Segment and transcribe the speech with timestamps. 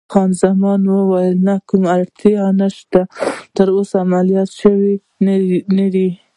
[0.11, 3.05] خان زمان وویل: نه، کومه اړتیا نشته، ته
[3.55, 4.93] تراوسه عملیات شوی
[5.75, 6.09] نه یې.